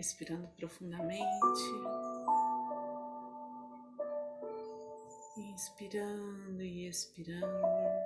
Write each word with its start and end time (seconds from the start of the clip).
respirando 0.00 0.48
profundamente, 0.56 1.60
inspirando 5.36 6.62
e 6.62 6.88
expirando. 6.88 7.99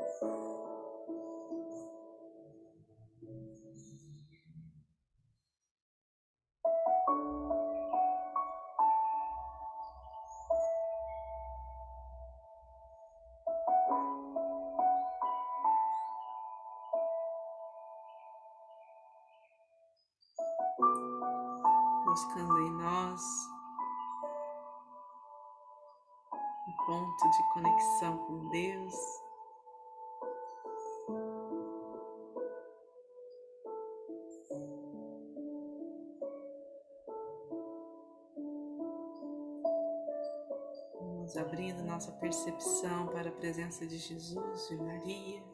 Buscando 22.14 22.60
em 22.60 22.70
nós 22.70 23.20
um 26.68 26.86
ponto 26.86 27.28
de 27.28 27.52
conexão 27.52 28.18
com 28.18 28.48
Deus. 28.50 28.94
Vamos 41.00 41.36
abrindo 41.36 41.82
nossa 41.82 42.12
percepção 42.12 43.08
para 43.08 43.30
a 43.30 43.32
presença 43.32 43.84
de 43.84 43.98
Jesus 43.98 44.70
e 44.70 44.76
Maria. 44.76 45.53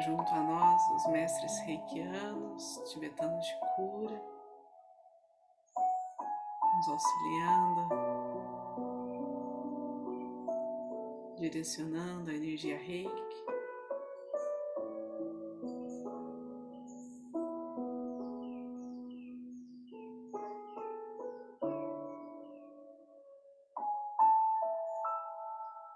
Junto 0.00 0.32
a 0.32 0.40
nós 0.40 0.82
os 0.96 1.06
mestres 1.12 1.58
reikianos, 1.60 2.82
tibetanos 2.90 3.44
de 3.44 3.54
cura, 3.76 4.22
nos 6.74 6.88
auxiliando, 6.88 7.88
direcionando 11.38 12.30
a 12.30 12.34
energia 12.34 12.78
reiki. 12.78 13.30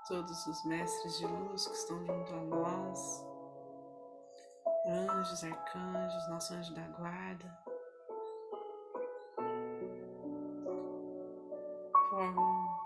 Todos 0.07 0.47
os 0.47 0.65
mestres 0.67 1.19
de 1.19 1.27
luz 1.27 1.67
que 1.67 1.75
estão 1.75 2.05
junto 2.05 2.35
a 2.35 2.41
nós, 2.43 3.34
anjos, 4.87 5.43
arcanjos, 5.45 6.29
nosso 6.29 6.55
anjo 6.55 6.75
da 6.75 6.83
guarda, 6.89 7.59
formam 12.11 12.79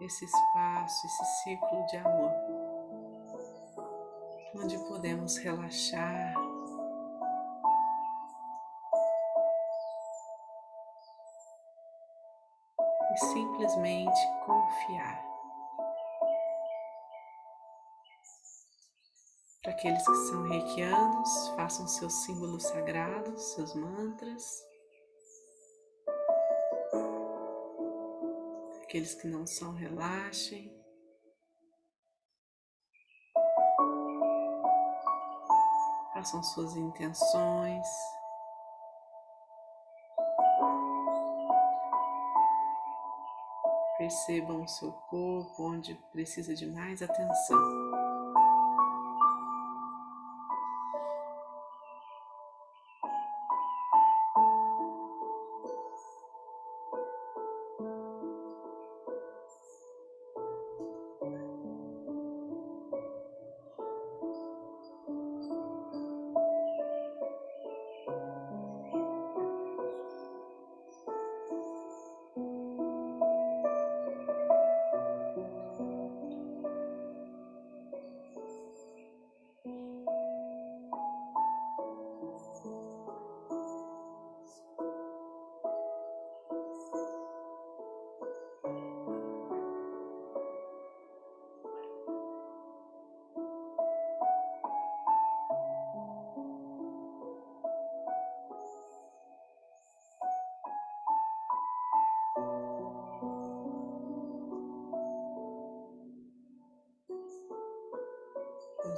esse 0.00 0.24
espaço, 0.24 1.06
esse 1.06 1.24
ciclo 1.42 1.86
de 1.86 1.96
amor, 1.98 2.32
onde 4.56 4.78
podemos 4.88 5.36
relaxar. 5.38 6.34
E 13.12 13.18
simplesmente 13.18 14.20
confiar. 14.44 15.35
Para 19.66 19.74
aqueles 19.74 20.06
que 20.06 20.14
são 20.28 20.44
reikianos, 20.44 21.48
façam 21.56 21.88
seus 21.88 22.22
símbolos 22.22 22.62
sagrados, 22.62 23.42
seus 23.54 23.74
mantras. 23.74 24.64
Aqueles 28.84 29.16
que 29.16 29.26
não 29.26 29.44
são, 29.44 29.74
relaxem. 29.74 30.72
Façam 36.14 36.44
suas 36.44 36.76
intenções. 36.76 37.88
Percebam 43.98 44.62
o 44.62 44.68
seu 44.68 44.92
corpo 44.92 45.64
onde 45.64 45.96
precisa 46.12 46.54
de 46.54 46.66
mais 46.66 47.02
atenção. 47.02 47.85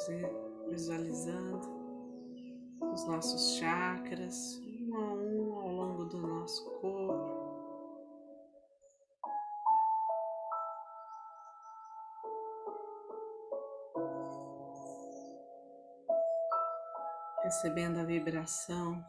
Vamos 0.07 0.71
visualizando 0.71 1.69
os 2.93 3.05
nossos 3.09 3.57
chakras, 3.57 4.61
um 4.63 4.97
a 4.97 5.13
um 5.13 5.59
ao 5.59 5.69
longo 5.69 6.05
do 6.05 6.19
nosso 6.19 6.65
corpo. 6.81 7.49
Recebendo 17.43 17.99
a 17.99 18.05
vibração 18.05 19.05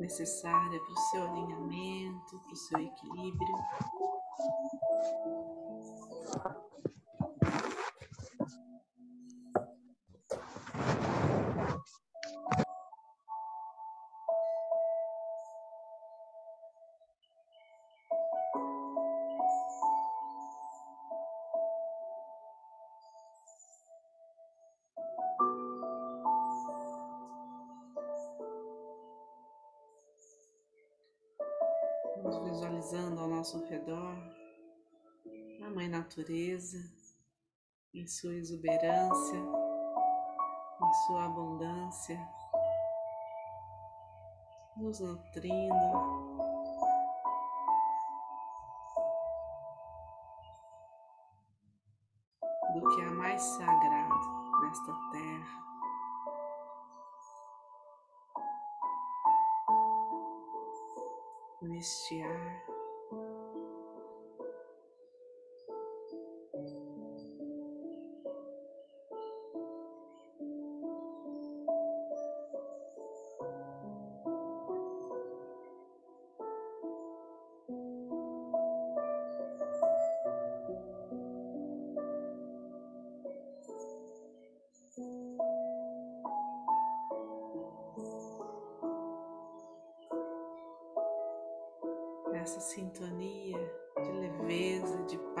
necessária 0.00 0.80
para 0.80 0.92
o 0.92 0.96
seu 1.10 1.22
alinhamento, 1.22 2.40
para 2.40 2.52
o 2.52 2.56
seu 2.56 2.80
equilíbrio. 2.80 3.54
Vamos 32.34 32.50
visualizando 32.50 33.20
ao 33.20 33.28
nosso 33.28 33.64
redor 33.66 34.16
a 35.64 35.70
Mãe 35.70 35.88
Natureza 35.88 36.78
em 37.94 38.08
sua 38.08 38.34
exuberância, 38.34 39.38
sua 41.06 41.26
abundância, 41.26 42.18
nos 44.76 44.98
nutrindo. 44.98 46.43
Neste 61.66 62.22
ar. 62.22 62.73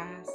Paz. 0.04 0.28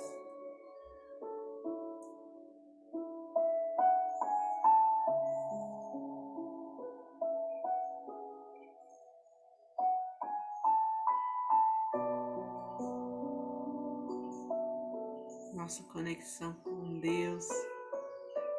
Nossa 15.53 15.83
conexão 15.83 16.53
com 16.63 16.99
Deus 16.99 17.45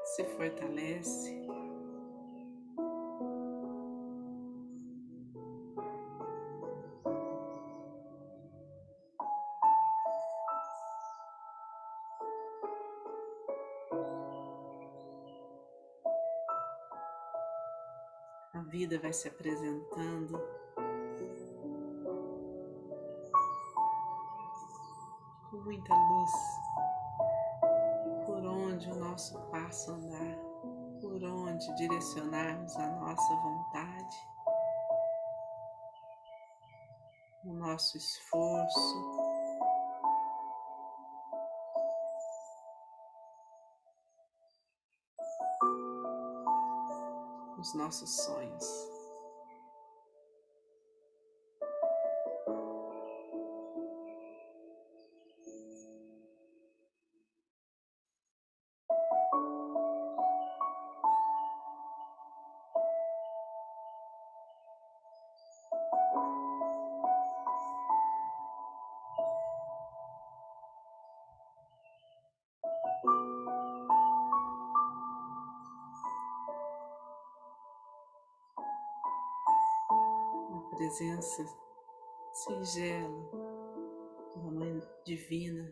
se 0.05 0.25
fortalece. 0.37 1.50
A 18.61 18.63
vida 18.65 18.99
vai 18.99 19.11
se 19.11 19.27
apresentando. 19.27 20.39
Com 25.49 25.57
muita 25.65 25.95
luz, 25.95 26.31
por 28.27 28.45
onde 28.45 28.91
o 28.91 28.97
nosso 28.97 29.41
passo 29.51 29.93
andar, 29.93 30.37
por 31.01 31.25
onde 31.25 31.75
direcionarmos 31.77 32.77
a 32.77 32.87
nossa 32.97 33.35
vontade, 33.37 34.17
o 37.47 37.55
nosso 37.55 37.97
esforço, 37.97 39.20
nossos 47.91 48.09
sonhos. 48.11 48.90
Presença 80.81 81.45
singela 82.33 83.31
da 84.35 84.41
Mãe 84.51 84.81
Divina 85.05 85.71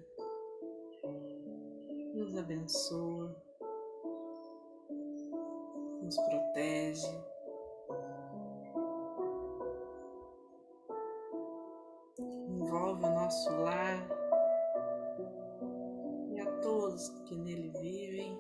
nos 2.15 2.37
abençoa, 2.37 3.35
nos 6.03 6.15
protege. 6.15 7.25
Envolve 12.19 13.07
o 13.07 13.11
nosso 13.11 13.51
lar 13.63 14.07
e 16.35 16.39
a 16.39 16.61
todos 16.61 17.09
que 17.25 17.35
nele 17.35 17.71
vivem 17.81 18.39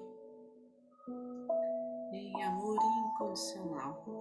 em 2.12 2.44
amor 2.44 2.76
incondicional. 2.76 4.17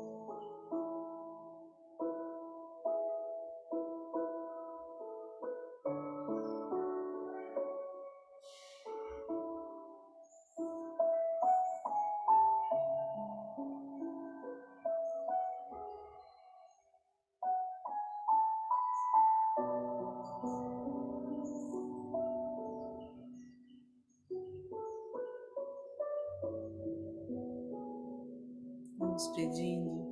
Vamos 29.17 29.35
pedindo 29.35 30.05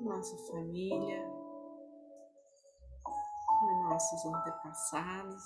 nossa 0.00 0.34
família, 0.50 1.28
nossos 3.82 4.24
antepassados. 4.24 5.44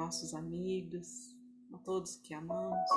Nossos 0.00 0.32
amigos, 0.32 1.36
a 1.74 1.78
todos 1.84 2.16
que 2.16 2.32
amamos. 2.32 2.88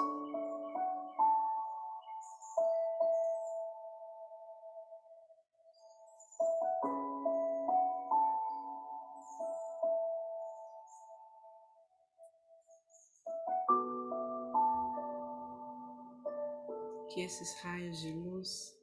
Que 17.14 17.26
esses 17.26 17.62
raios 17.64 18.02
de 18.02 18.14
luz 18.14 18.83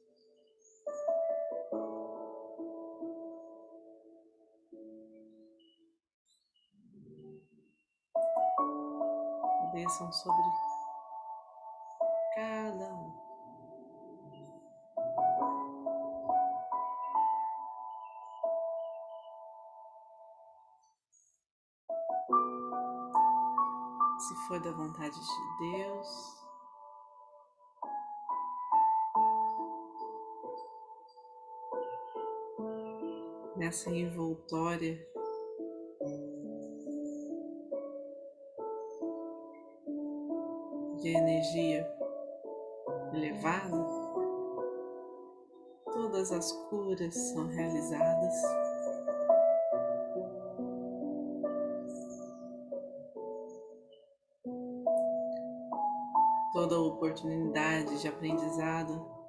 desçam 9.71 10.11
sobre 10.11 10.43
cada 12.35 12.93
um. 12.93 13.21
Se 24.19 24.35
for 24.47 24.59
da 24.61 24.71
vontade 24.71 25.19
de 25.19 25.71
Deus, 25.71 26.41
nessa 33.55 33.89
envoltória 33.89 35.10
energia 41.41 41.91
elevada, 43.13 43.83
todas 45.91 46.31
as 46.31 46.51
curas 46.69 47.15
são 47.15 47.47
realizadas. 47.47 48.35
Toda 56.53 56.79
oportunidade 56.79 57.99
de 57.99 58.07
aprendizado 58.07 59.20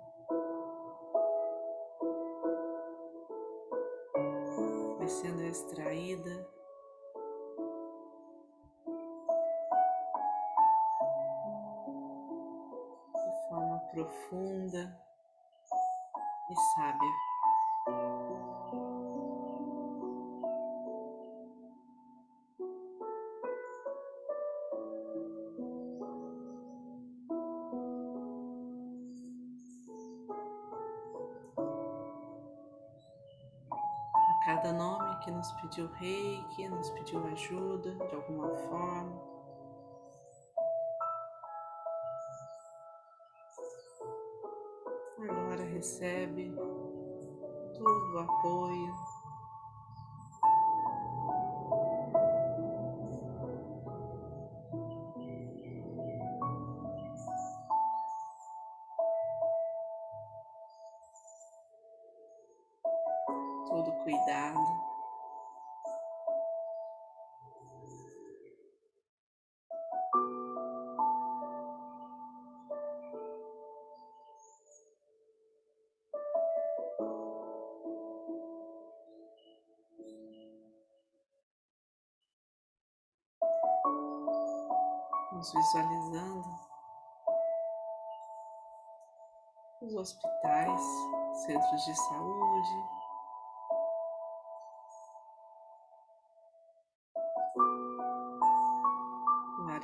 cada 34.63 34.73
nome 34.73 35.19
que 35.25 35.31
nos 35.33 35.51
pediu 35.53 35.89
rei, 35.95 36.41
que 36.55 36.69
nos 36.69 36.89
pediu 36.91 37.27
ajuda 37.27 37.97
de 37.97 38.15
alguma 38.15 38.49
forma, 38.69 39.33
Agora 45.19 45.65
recebe 45.65 46.53
todo 47.75 48.15
o 48.15 48.19
apoio. 48.19 49.12
Cuidado. 64.03 64.59
Vamos 85.31 85.53
visualizando 85.55 86.73
os 89.81 89.95
hospitais, 89.95 90.83
centros 91.45 91.85
de 91.85 91.95
saúde, 91.97 93.02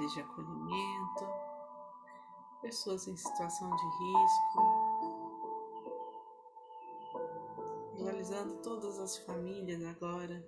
de 0.08 0.20
acolhimento, 0.20 1.26
pessoas 2.62 3.06
em 3.06 3.16
situação 3.16 3.70
de 3.70 3.84
risco, 3.84 5.18
visualizando 7.94 8.54
todas 8.62 8.98
as 8.98 9.18
famílias 9.18 9.84
agora 9.84 10.44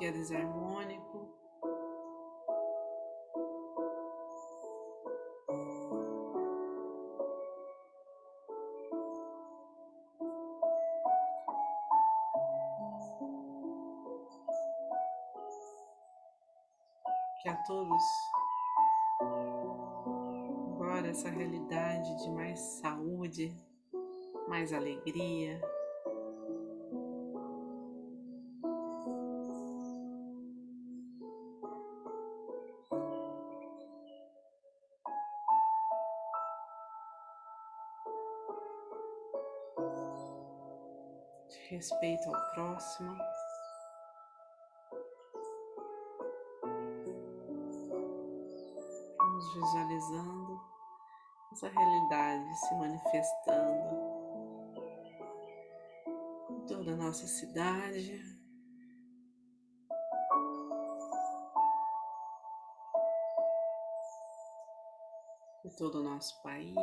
que 0.00 0.06
ia 0.06 0.12
dizer 0.12 0.46
De 41.50 41.58
respeito 41.68 42.28
ao 42.28 42.54
próximo. 42.54 43.18
visualizando 49.54 50.60
essa 51.52 51.68
realidade 51.68 52.54
se 52.56 52.74
manifestando 52.74 54.10
em 56.50 56.66
toda 56.66 56.92
a 56.92 56.96
nossa 56.96 57.26
cidade. 57.26 58.22
Em 65.64 65.70
todo 65.76 66.00
o 66.00 66.02
nosso 66.02 66.40
país. 66.42 66.76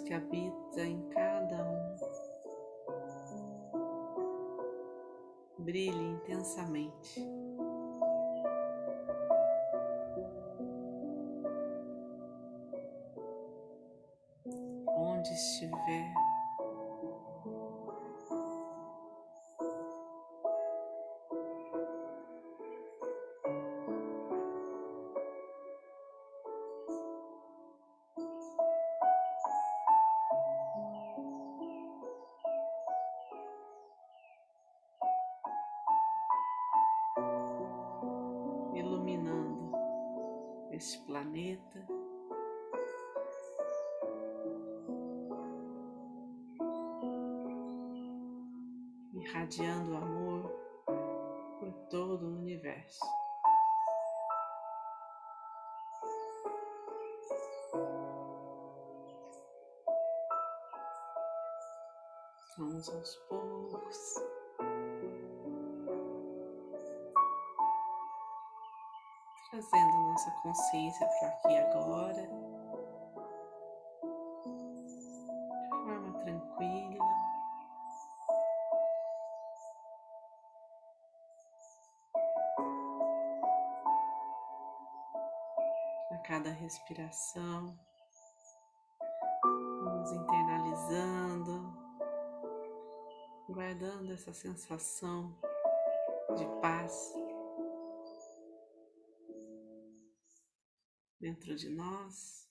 Que 0.00 0.14
habita 0.14 0.80
em 0.80 1.00
cada 1.10 1.62
um 1.62 1.96
brilhe 5.58 6.04
intensamente. 6.04 7.20
Planeta. 41.22 41.86
Irradiando 49.14 49.96
amor 49.96 50.50
por 51.60 51.72
todo 51.88 52.26
o 52.26 52.38
universo. 52.38 53.06
Vamos 62.58 62.88
aos 62.88 63.16
poucos. 63.28 64.31
Consciência 70.42 71.06
para 71.06 71.28
aqui 71.28 71.56
agora. 71.56 72.28
De 75.62 75.84
forma 75.84 76.12
tranquila. 76.20 77.04
A 86.10 86.18
cada 86.18 86.50
respiração, 86.50 87.78
vamos 89.84 90.12
internalizando 90.12 91.82
guardando 93.48 94.12
essa 94.12 94.32
sensação 94.32 95.34
de 96.36 96.46
paz 96.60 97.14
dentro 101.22 101.54
de 101.54 101.70
nós. 101.70 102.42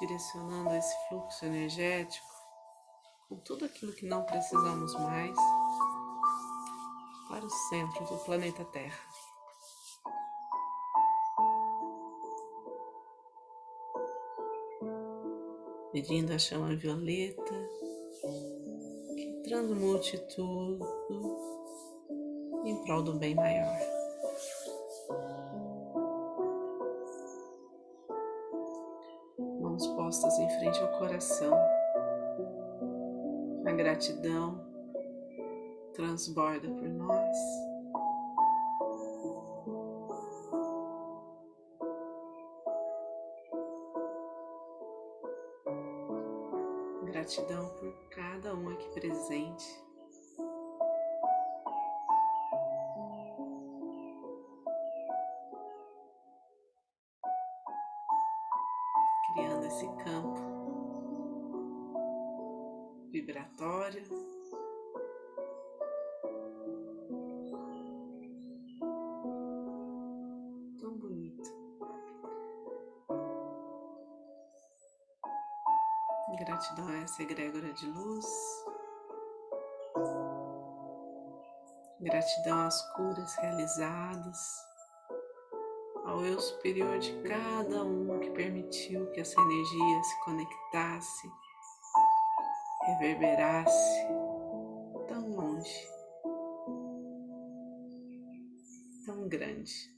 Direcionando 0.00 0.74
esse 0.74 1.08
fluxo 1.08 1.44
energético 1.44 2.26
com 3.28 3.36
tudo 3.40 3.64
aquilo 3.64 3.92
que 3.92 4.06
não 4.06 4.24
precisamos 4.24 4.94
mais 4.94 5.36
para 7.28 7.44
o 7.44 7.50
centro 7.50 8.06
do 8.06 8.16
planeta 8.24 8.64
Terra. 8.64 8.98
pedindo 15.90 16.32
a 16.32 16.38
chama 16.38 16.76
violeta 16.76 17.68
transmute 19.48 20.18
tudo 20.36 20.86
em 22.66 22.76
prol 22.84 23.02
do 23.02 23.14
bem 23.14 23.34
maior. 23.34 23.78
Mãos 29.58 29.86
postas 29.86 30.38
em 30.38 30.50
frente 30.58 30.78
ao 30.82 30.98
coração, 30.98 31.54
a 33.64 33.72
gratidão 33.72 34.62
transborda 35.94 36.68
por 36.68 36.88
nós. 36.90 37.67
Gratidão 47.28 47.68
por 47.78 47.92
cada 48.08 48.54
um 48.54 48.70
aqui 48.70 48.88
presente. 48.88 49.84
Criando 59.34 59.66
esse 59.66 59.86
campo 60.04 60.40
vibratório. 63.10 64.17
Essa 77.18 77.22
egrégora 77.24 77.72
de 77.72 77.86
luz. 77.86 78.26
Gratidão 82.00 82.60
às 82.60 82.80
curas 82.94 83.34
realizadas, 83.36 84.38
ao 86.04 86.24
eu 86.24 86.38
superior 86.38 86.98
de 87.00 87.12
cada 87.22 87.82
um 87.82 88.20
que 88.20 88.30
permitiu 88.30 89.10
que 89.10 89.20
essa 89.20 89.40
energia 89.40 90.02
se 90.04 90.24
conectasse, 90.24 91.28
reverberasse 92.86 94.06
tão 95.08 95.28
longe, 95.30 95.88
tão 99.04 99.28
grande. 99.28 99.97